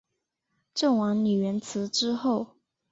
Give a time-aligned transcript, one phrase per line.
[0.73, 2.55] 郑王李元懿之后。